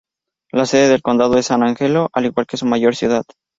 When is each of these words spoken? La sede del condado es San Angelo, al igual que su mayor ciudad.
La 0.51 0.65
sede 0.65 0.89
del 0.89 1.03
condado 1.03 1.37
es 1.37 1.45
San 1.45 1.61
Angelo, 1.61 2.09
al 2.13 2.25
igual 2.25 2.47
que 2.47 2.57
su 2.57 2.65
mayor 2.65 2.95
ciudad. 2.95 3.21